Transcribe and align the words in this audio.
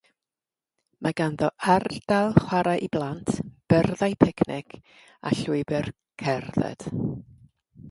Mae 1.07 1.13
ganddo 1.19 1.49
Ardal 1.73 2.33
Chwarae 2.45 2.79
i 2.87 2.89
Blant, 2.97 3.31
Byrddau 3.75 4.17
Picnic 4.25 4.75
a 5.33 5.37
Llwybr 5.43 5.91
Cerdded. 6.25 6.91